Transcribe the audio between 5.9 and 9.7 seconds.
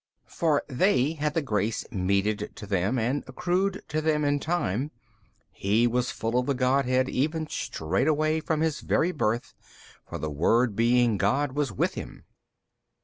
full of the Godhead even straightway from His very Birth,